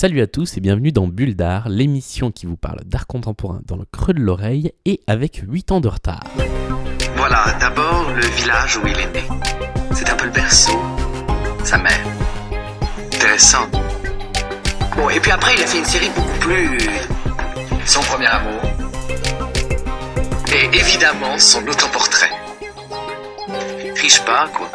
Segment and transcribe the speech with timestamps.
[0.00, 3.76] Salut à tous et bienvenue dans Bulle d'Art, l'émission qui vous parle d'art contemporain dans
[3.76, 6.24] le creux de l'oreille et avec 8 ans de retard.
[7.16, 9.24] Voilà, d'abord le village où il est né.
[9.92, 10.80] C'est un peu le berceau,
[11.64, 12.00] sa mère.
[13.14, 13.68] Intéressant.
[14.96, 16.78] Bon, et puis après, il a fait une série beaucoup plus.
[17.84, 18.62] Son premier amour.
[20.46, 22.30] Et évidemment, son autoportrait.
[24.00, 24.70] Riche pas, quoi.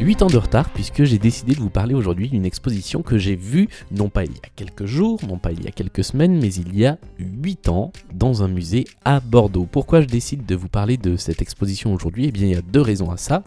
[0.00, 3.36] 8 ans de retard puisque j'ai décidé de vous parler aujourd'hui d'une exposition que j'ai
[3.36, 6.40] vue non pas il y a quelques jours, non pas il y a quelques semaines,
[6.40, 9.68] mais il y a 8 ans dans un musée à Bordeaux.
[9.70, 12.26] Pourquoi je décide de vous parler de cette exposition aujourd'hui?
[12.28, 13.44] Eh bien il y a deux raisons à ça.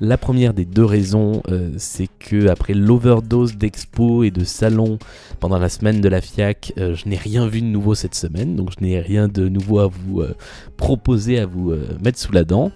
[0.00, 4.98] La première des deux raisons, euh, c'est que après l'overdose d'expos et de salons
[5.40, 8.56] pendant la semaine de la FIAC, euh, je n'ai rien vu de nouveau cette semaine,
[8.56, 10.34] donc je n'ai rien de nouveau à vous euh,
[10.76, 12.72] proposer, à vous mettre sous la dent.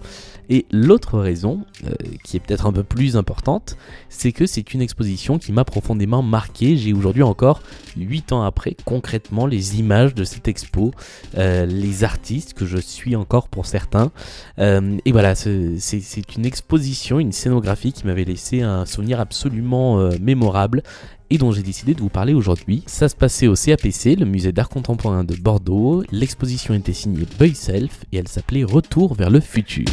[0.49, 3.77] Et l'autre raison, euh, qui est peut-être un peu plus importante,
[4.09, 6.75] c'est que c'est une exposition qui m'a profondément marqué.
[6.75, 7.61] J'ai aujourd'hui encore,
[7.95, 10.91] 8 ans après, concrètement les images de cette expo,
[11.37, 14.11] euh, les artistes que je suis encore pour certains.
[14.57, 20.81] Euh, et voilà, c'est une exposition, une scénographie qui m'avait laissé un souvenir absolument mémorable
[21.29, 22.83] et dont j'ai décidé de vous parler aujourd'hui.
[22.87, 26.03] Ça se passait au CAPC, le musée d'art contemporain de Bordeaux.
[26.11, 29.85] L'exposition était signée Boy Self et elle s'appelait Retour vers le futur.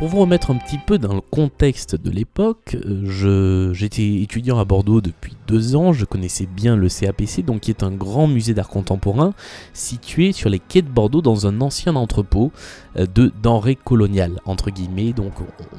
[0.00, 4.64] Pour vous remettre un petit peu dans le contexte de l'époque, euh, j'étais étudiant à
[4.64, 8.54] Bordeaux depuis deux ans, je connaissais bien le CAPC, donc qui est un grand musée
[8.54, 9.34] d'art contemporain
[9.74, 12.50] situé sur les quais de Bordeaux dans un ancien entrepôt
[12.96, 15.12] euh, de denrées coloniales, entre guillemets.
[15.12, 15.34] Donc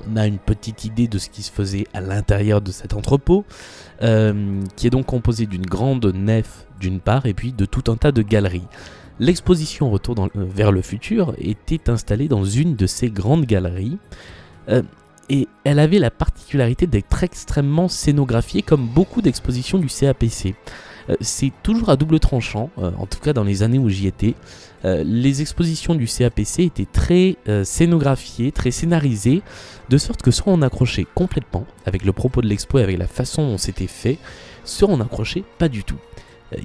[0.07, 3.43] on a une petite idée de ce qui se faisait à l'intérieur de cet entrepôt,
[4.03, 7.95] euh, qui est donc composé d'une grande nef d'une part et puis de tout un
[7.95, 8.67] tas de galeries.
[9.21, 13.99] L'exposition Retour euh, vers le futur était installée dans une de ces grandes galeries.
[14.67, 14.81] Euh,
[15.29, 20.55] et elle avait la particularité d'être extrêmement scénographiée comme beaucoup d'expositions du CAPC.
[21.09, 24.33] Euh, c'est toujours à double tranchant, en tout cas dans les années où j'y étais.
[24.83, 29.43] les expositions du CAPC étaient très scénographiées, très scénarisées,
[29.89, 33.07] de sorte que soit on accrochait complètement avec le propos de l'expo et avec la
[33.07, 34.17] façon dont c'était fait,
[34.65, 35.97] soit on accrochait pas du tout.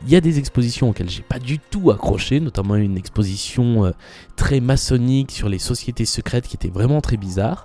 [0.03, 3.91] Il y a des expositions auxquelles j'ai pas du tout accroché, notamment une exposition euh,
[4.35, 7.65] très maçonnique sur les sociétés secrètes qui était vraiment très bizarre.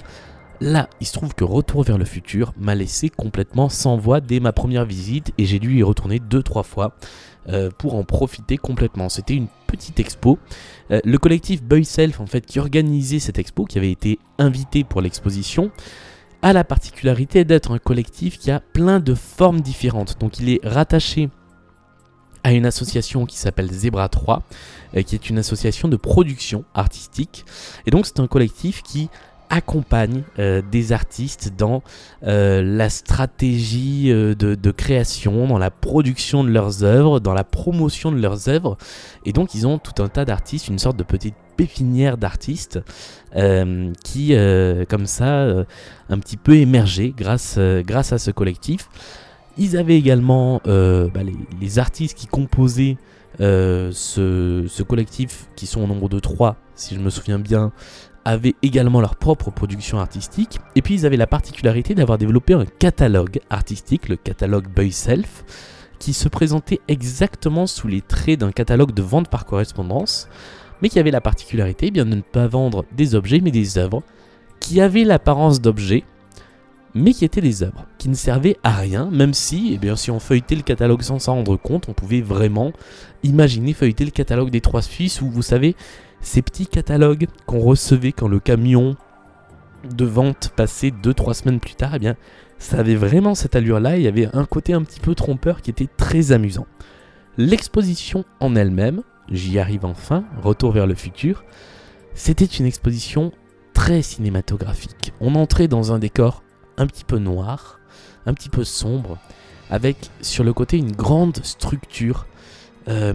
[0.59, 4.39] Là, il se trouve que Retour vers le futur m'a laissé complètement sans voix dès
[4.39, 6.95] ma première visite et j'ai dû y retourner deux trois fois
[7.49, 9.09] euh, pour en profiter complètement.
[9.09, 10.37] C'était une petite expo.
[10.91, 14.83] Euh, le collectif Boy Self en fait qui organisait cette expo, qui avait été invité
[14.83, 15.71] pour l'exposition,
[16.43, 20.19] a la particularité d'être un collectif qui a plein de formes différentes.
[20.19, 21.31] Donc il est rattaché
[22.43, 24.43] à une association qui s'appelle Zebra 3,
[24.95, 27.45] euh, qui est une association de production artistique.
[27.85, 29.09] Et donc c'est un collectif qui
[29.49, 31.83] accompagne euh, des artistes dans
[32.23, 38.19] euh, la stratégie de, création, dans la production de leurs œuvres, dans la promotion de
[38.21, 38.77] leurs œuvres.
[39.25, 42.79] Et donc ils ont tout un tas d'artistes, une sorte de petite pépinière d'artistes
[44.03, 44.35] qui,
[44.89, 45.45] comme ça,
[46.09, 48.89] un petit peu émergé grâce, grâce à ce collectif.
[49.57, 51.21] Ils avaient également euh, bah,
[51.59, 52.97] les, artistes qui composaient
[53.39, 57.71] euh, ce, collectif, qui sont au nombre de trois, si je me souviens bien,
[58.23, 60.59] avaient également leur propre production artistique.
[60.75, 65.43] Et puis ils avaient la particularité d'avoir développé un catalogue artistique, le catalogue Boy Self,
[65.99, 70.27] qui se présentait exactement sous les traits d'un catalogue de vente par correspondance,
[70.81, 73.77] mais qui avait la particularité eh bien, de ne pas vendre des objets mais des
[73.77, 74.03] œuvres,
[74.59, 76.03] qui avaient l'apparence d'objets,
[76.93, 80.11] mais qui étaient des œuvres, qui ne servaient à rien, même si, eh bien, si
[80.11, 82.73] on feuilletait le catalogue sans s'en rendre compte, on pouvait vraiment
[83.23, 85.75] imaginer feuilleter le catalogue des Trois Suisses, où vous savez,
[86.21, 88.95] ces petits catalogues qu'on recevait quand le camion
[89.89, 92.15] de vente passait 2-3 semaines plus tard, eh bien,
[92.59, 95.71] ça avait vraiment cette allure-là, il y avait un côté un petit peu trompeur qui
[95.71, 96.67] était très amusant.
[97.37, 101.43] L'exposition en elle-même, j'y arrive enfin, retour vers le futur,
[102.13, 103.31] c'était une exposition
[103.73, 105.13] très cinématographique.
[105.21, 106.43] On entrait dans un décor
[106.77, 107.79] un petit peu noir,
[108.25, 109.17] un petit peu sombre,
[109.69, 112.25] avec sur le côté une grande structure
[112.87, 113.13] euh,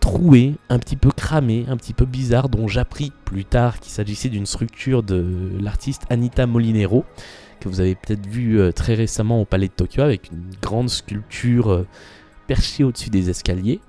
[0.00, 4.28] trouée, un petit peu cramée, un petit peu bizarre, dont j'appris plus tard qu'il s'agissait
[4.28, 7.04] d'une structure de l'artiste Anita Molinero,
[7.60, 10.90] que vous avez peut-être vu euh, très récemment au Palais de Tokyo, avec une grande
[10.90, 11.86] sculpture euh,
[12.48, 13.80] perchée au-dessus des escaliers.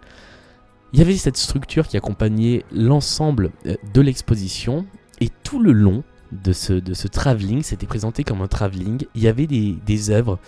[0.93, 4.85] Il y avait cette structure qui accompagnait l'ensemble de l'exposition,
[5.19, 9.05] et tout le long, de ce, de ce travelling, c'était présenté comme un travelling.
[9.15, 10.39] Il y avait des, des œuvres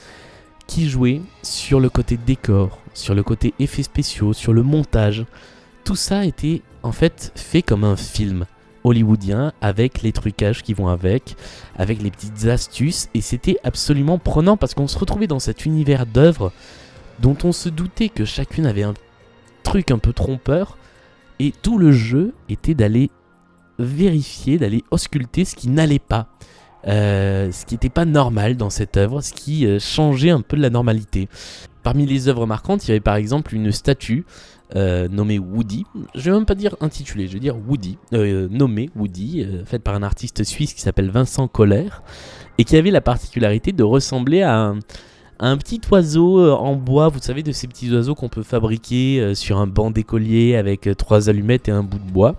[0.67, 5.25] qui jouaient sur le côté décor, sur le côté effets spéciaux, sur le montage.
[5.83, 8.45] Tout ça était en fait fait comme un film
[8.83, 11.35] hollywoodien avec les trucages qui vont avec,
[11.77, 13.09] avec les petites astuces.
[13.13, 16.51] Et c'était absolument prenant parce qu'on se retrouvait dans cet univers d'œuvres
[17.19, 18.93] dont on se doutait que chacune avait un
[19.63, 20.77] truc un peu trompeur.
[21.39, 23.11] Et tout le jeu était d'aller
[23.79, 26.29] vérifier, d'aller ausculter ce qui n'allait pas.
[26.87, 30.55] Euh, ce qui n'était pas normal dans cette œuvre, ce qui euh, changeait un peu
[30.55, 31.27] de la normalité.
[31.83, 34.25] Parmi les œuvres marquantes, il y avait par exemple une statue
[34.75, 35.85] euh, nommée Woody.
[36.15, 40.03] Je vais même pas dire intitulée, je vais dire Woody, nommée Woody, faite par un
[40.03, 41.89] artiste suisse qui s'appelle Vincent Coller,
[42.57, 44.79] et qui avait la particularité de ressembler à un,
[45.39, 49.57] un petit oiseau en bois, vous savez, de ces petits oiseaux qu'on peut fabriquer sur
[49.57, 52.35] un banc d'écolier avec trois allumettes et un bout de bois.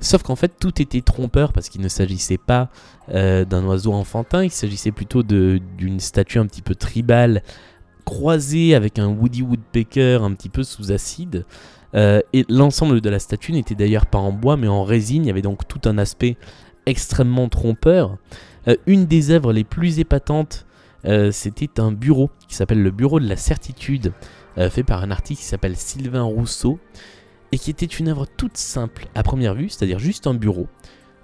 [0.00, 2.70] Sauf qu'en fait, tout était trompeur parce qu'il ne s'agissait pas
[3.10, 7.42] euh, d'un oiseau enfantin, il s'agissait plutôt d'une statue un petit peu tribale
[8.06, 11.44] croisée avec un Woody Woodpecker un petit peu sous acide.
[11.94, 15.26] Euh, et l'ensemble de la statue n'était d'ailleurs pas en bois mais en résine, il
[15.26, 16.36] y avait donc tout un aspect
[16.86, 18.16] extrêmement trompeur.
[18.68, 20.66] Euh, une des œuvres les plus épatantes,
[21.30, 24.12] c'était un bureau qui s'appelle le Bureau de la Certitude,
[24.56, 26.78] fait par un artiste qui s'appelle Sylvain Rousseau
[27.52, 30.68] et qui était une œuvre toute simple à première vue, c'est-à-dire juste un bureau,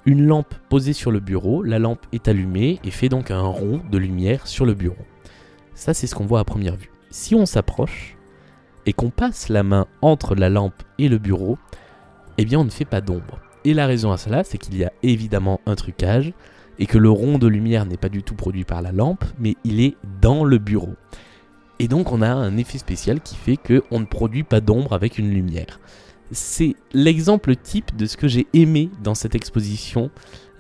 [0.05, 3.82] une lampe posée sur le bureau, la lampe est allumée et fait donc un rond
[3.90, 5.05] de lumière sur le bureau.
[5.75, 6.90] Ça c'est ce qu'on voit à première vue.
[7.11, 8.17] Si on s'approche
[8.87, 11.58] et qu'on passe la main entre la lampe et le bureau,
[12.38, 13.40] eh bien on ne fait pas d'ombre.
[13.64, 16.32] Et la raison à cela, c'est qu'il y a évidemment un trucage
[16.78, 19.56] et que le rond de lumière n'est pas du tout produit par la lampe, mais
[19.64, 20.94] il est dans le bureau.
[21.81, 25.19] Et donc on a un effet spécial qui fait qu'on ne produit pas d'ombre avec
[25.19, 25.81] une lumière
[26.32, 30.11] c'est l'exemple type de ce que j'ai aimé dans cette exposition,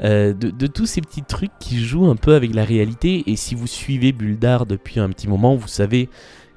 [0.00, 3.24] euh, de, tous ces petits trucs qui jouent un peu avec la réalité.
[3.26, 6.08] Et si vous suivez Bulldar depuis un petit moment, vous savez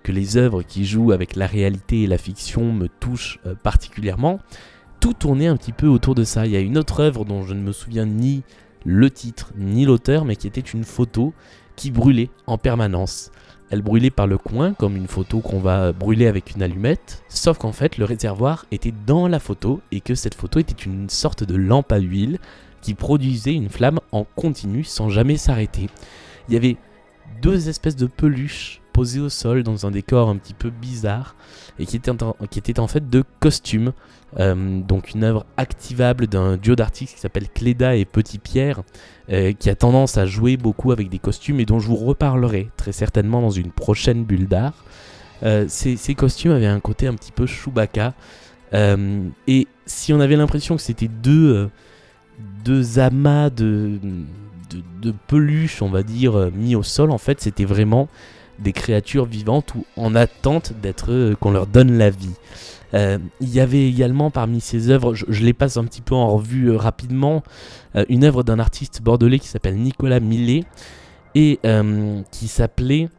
[0.03, 4.39] que les œuvres qui jouent avec la réalité et la fiction me touchent euh, particulièrement.
[4.99, 6.45] Tout tournait un petit peu autour de ça.
[6.45, 8.43] Il y a une autre œuvre dont je ne me souviens ni
[8.85, 11.33] le titre ni l'auteur, mais qui était une photo
[11.75, 13.31] qui brûlait en permanence.
[13.71, 17.57] Elle brûlait par le coin, comme une photo qu'on va brûler avec une allumette, sauf
[17.57, 21.43] qu'en fait le réservoir était dans la photo et que cette photo était une sorte
[21.43, 22.39] de lampe à huile
[22.81, 25.87] qui produisait une flamme en continu sans jamais s'arrêter.
[26.47, 26.77] Il y avait
[27.41, 31.35] deux espèces de peluches posées au sol dans un décor un petit peu bizarre
[31.79, 33.93] et qui étaient en, qui était en fait de costumes.
[34.37, 38.83] Euh, donc une œuvre activable d'un duo d'artistes qui s'appelle Cléda et Petit Pierre
[39.31, 42.69] euh, qui a tendance à jouer beaucoup avec des costumes et dont je vous reparlerai
[42.77, 44.85] très certainement dans une prochaine bulle d'art.
[45.41, 48.13] Euh, ces, costumes avaient un côté un petit peu Chewbacca.
[48.73, 51.69] Et si on avait l'impression que c'était deux,
[52.63, 53.97] deux amas de,
[54.69, 58.09] de, de, peluches, on va dire, mis au sol, en fait, c'était vraiment
[58.61, 62.35] des créatures vivantes ou en attente d'être qu'on leur donne la vie.
[62.93, 66.27] Euh, il y avait également parmi ces œuvres, je, les passe un petit peu en
[66.29, 67.43] revue euh, rapidement,
[67.95, 70.63] euh, une œuvre d'un artiste bordelais qui s'appelle Nicolas Millet
[71.35, 71.59] et
[72.31, 73.09] qui s'appelait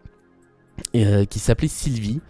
[0.93, 2.21] qui s'appelait Sylvie,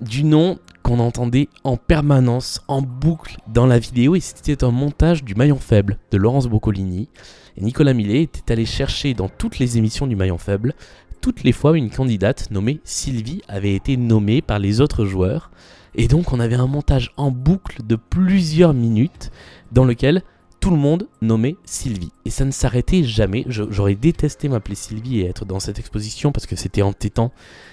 [0.00, 5.22] du nom qu'on entendait en permanence, en boucle dans la vidéo, et c'était un montage
[5.22, 7.08] du Maillon Faible de Laurence Boccolini.
[7.56, 10.74] Et Nicolas Millet était allé chercher dans toutes les émissions du Maillon Faible,
[11.22, 15.50] toutes les fois une candidate nommée Sylvie avait été nommée par les autres joueurs.
[15.94, 19.30] Et donc on avait un montage en boucle de plusieurs minutes
[19.70, 20.22] dans lequel
[20.60, 22.12] tout le monde nommait Sylvie.
[22.24, 23.44] Et ça ne s'arrêtait jamais.
[23.48, 27.32] J'aurais détesté m'appeler Sylvie et être dans cette exposition parce que c'était entêtant.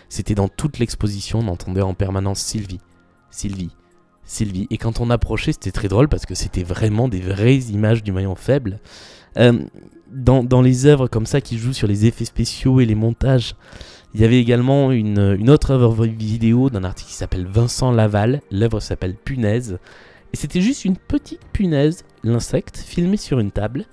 [0.10, 2.82] C'était dans toute l'exposition, on entendait en permanence Sylvie,
[3.32, 3.72] Sylvie,
[4.29, 4.67] Sylvie.
[4.69, 8.12] Et quand on approchait, c'était très drôle parce que c'était vraiment des vraies images du
[8.12, 8.79] maillon faible.
[9.38, 9.59] Euh,
[10.12, 13.55] dans, dans, les œuvres comme ça qui jouent sur les effets spéciaux et les montages,
[14.13, 18.41] il y avait également une, autre œuvre vidéo d'un artiste qui s'appelle Vincent Laval.
[18.51, 19.77] L'œuvre s'appelle Punaise.
[20.33, 23.86] Et c'était juste une petite punaise, l'insecte, filmé sur une table,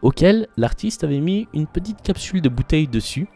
[0.00, 3.28] auquel l'artiste avait mis une petite capsule de bouteille dessus.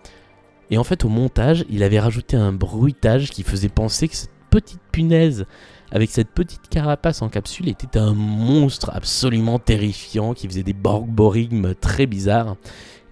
[0.70, 4.30] Et en fait, au montage, il avait rajouté un bruitage qui faisait penser que cette
[4.50, 5.46] petite punaise,
[5.92, 11.74] avec cette petite carapace en capsule, était un monstre absolument terrifiant qui faisait des borborigmes
[11.74, 12.56] très bizarres.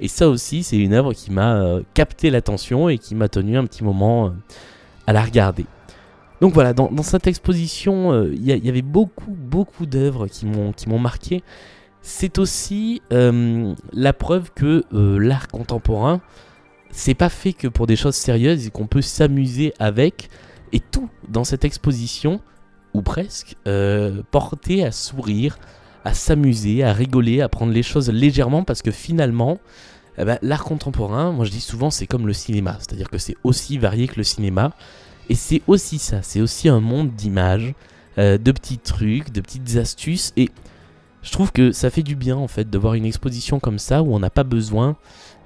[0.01, 3.57] Et ça aussi, c'est une œuvre qui m'a euh, capté l'attention et qui m'a tenu
[3.57, 4.31] un petit moment euh,
[5.07, 5.67] à la regarder.
[6.41, 11.43] Donc voilà, dans, cette exposition, euh, il y, avait beaucoup, beaucoup d'œuvres qui m'ont marqué.
[12.03, 16.21] C'est aussi la preuve que l'art contemporain,
[16.91, 20.29] c'est pas fait que pour des choses sérieuses et qu'on peut s'amuser avec.
[20.73, 22.41] Et tout dans cette exposition,
[22.95, 23.57] ou presque,
[24.31, 25.59] porté à sourire,
[26.05, 29.59] à s'amuser, à rigoler, à prendre les choses légèrement parce que finalement,
[30.19, 33.37] eh ben, l'art contemporain, moi je dis souvent, c'est comme le cinéma, c'est-à-dire que c'est
[33.43, 34.73] aussi varié que le cinéma.
[35.29, 37.75] Et c'est aussi ça, c'est aussi un monde d'images,
[38.19, 40.33] euh, de petits trucs, de petites astuces.
[40.37, 40.51] Et
[41.23, 44.03] je trouve que ça fait du bien en fait de voir une exposition comme ça
[44.03, 44.97] où on n'a pas besoin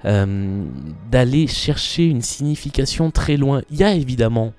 [0.05, 0.65] euh,
[1.09, 3.61] d'aller chercher une signification très loin.
[3.71, 4.53] Il y a évidemment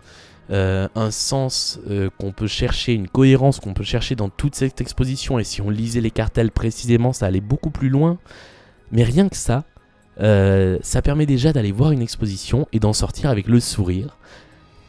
[0.51, 4.81] euh, un sens euh, qu'on peut chercher, une cohérence qu'on peut chercher dans toute cette
[4.81, 8.19] exposition, et si on lisait les cartels précisément, ça allait beaucoup plus loin.
[8.93, 9.65] Mais rien que ça,
[10.19, 14.19] ça permet déjà d'aller voir une exposition et d'en sortir avec le sourire.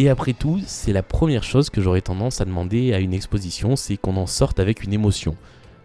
[0.02, 3.76] Et après tout, c'est la première chose que j'aurais tendance à demander à une exposition,
[3.76, 5.36] c'est qu'on en sorte avec une émotion,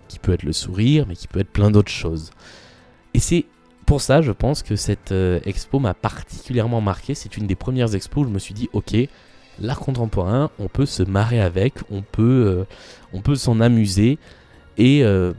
[0.08, 2.30] qui peut être le sourire, mais qui peut être plein d'autres choses.
[3.12, 3.44] Et c'est
[3.84, 7.14] pour ça, je pense que cette euh, expo m'a particulièrement marqué.
[7.14, 8.96] C'est une des premières expos où je me suis dit, ok,
[9.60, 12.66] l'art contemporain, on peut se marrer avec, on peut,
[13.14, 14.18] euh, s'en amuser.
[14.78, 15.32] Et euh,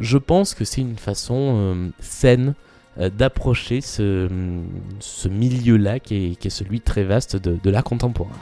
[0.00, 2.54] je pense que c'est une façon saine
[2.98, 4.28] d'approcher ce,
[5.28, 8.32] milieu-là qui est, celui très vaste de, de l'art contemporain.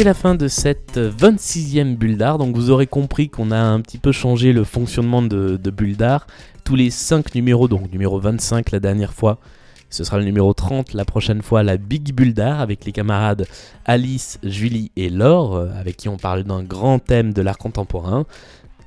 [0.00, 2.38] c'est la fin de cette 26e bulle d'art.
[2.38, 5.94] Donc vous aurez compris qu'on a un petit peu changé le fonctionnement de, de bulle
[5.94, 6.26] d'art.
[6.70, 9.40] Tous les 5 numéros, donc numéro 25 la dernière fois,
[9.88, 13.48] ce sera le numéro 30 la prochaine fois, la Big Bulle d'art avec les camarades
[13.86, 18.24] Alice, Julie et Laure, euh, avec qui on parle d'un grand thème de l'art contemporain.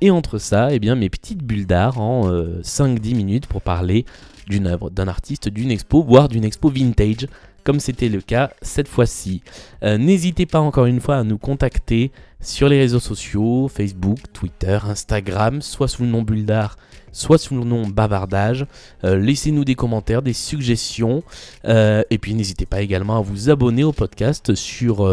[0.00, 2.30] Et entre ça, eh bien, mes petites bulles en
[2.62, 4.06] 5-10 euh, minutes pour parler
[4.48, 7.26] d'une œuvre, d'un artiste, d'une expo, voire d'une expo vintage
[7.64, 9.42] comme c'était le cas cette fois-ci.
[9.82, 14.78] Euh, n'hésitez pas encore une fois à nous contacter sur les réseaux sociaux, Facebook, Twitter,
[14.84, 16.76] Instagram, soit sous le nom Bulldar,
[17.14, 18.66] soit sous le nom Bavardage.
[19.04, 21.22] Euh, laissez-nous des commentaires, des suggestions.
[21.64, 25.10] Euh, et puis n'hésitez pas également à vous abonner au podcast sur,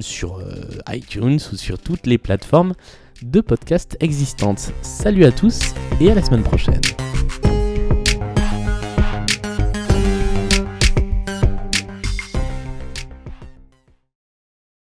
[0.00, 0.42] sur
[0.88, 2.74] iTunes ou sur toutes les plateformes
[3.22, 4.72] de podcast existantes.
[4.82, 5.60] Salut à tous
[6.00, 6.80] et à la semaine prochaine.